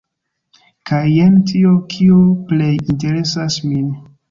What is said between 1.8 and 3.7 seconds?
kio plej interesas